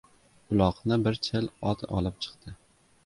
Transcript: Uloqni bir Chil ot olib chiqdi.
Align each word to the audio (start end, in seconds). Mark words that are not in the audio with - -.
Uloqni 0.53 0.97
bir 1.07 1.19
Chil 1.27 1.49
ot 1.73 1.85
olib 1.99 2.19
chiqdi. 2.27 2.57